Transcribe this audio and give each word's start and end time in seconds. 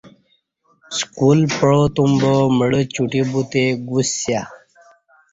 سکول 0.97 1.39
پاع 1.55 1.81
توم 1.95 2.11
با 2.21 2.33
مڑہ 2.57 2.81
چوٹی 2.93 3.21
بوتہ 3.31 3.63
گوسیا 3.87 4.41